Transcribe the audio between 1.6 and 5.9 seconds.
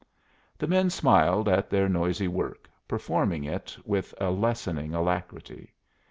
their noisy work, performing it with a lessening alacrity.